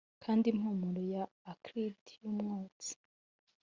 [0.23, 2.91] kandi impumuro ya acrid yumwotsi.